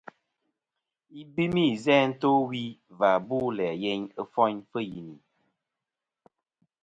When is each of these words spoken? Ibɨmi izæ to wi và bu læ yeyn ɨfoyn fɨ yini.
Ibɨmi 1.19 1.63
izæ 1.73 1.97
to 2.21 2.29
wi 2.49 2.63
và 2.99 3.09
bu 3.27 3.37
læ 3.57 3.67
yeyn 3.81 4.01
ɨfoyn 4.21 4.57
fɨ 4.69 4.79
yini. 4.91 5.15